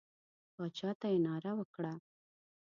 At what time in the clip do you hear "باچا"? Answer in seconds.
0.55-0.89